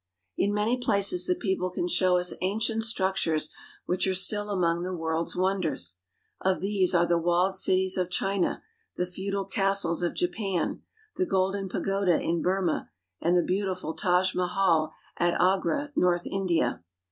[0.35, 3.49] In many places the people can show us ancient struc tures
[3.85, 5.97] which are still among the world's wonders.
[6.41, 8.63] Of these are the walled cities of China,
[8.95, 10.81] the feudal castles of Japan,
[11.17, 12.89] the Golden Pagoda in Burma,
[13.21, 16.83] and the beautiful Taj Mahal at Agra, North India.